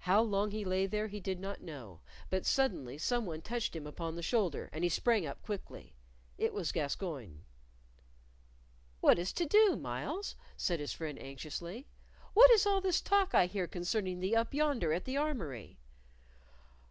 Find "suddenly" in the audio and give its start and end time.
2.44-2.98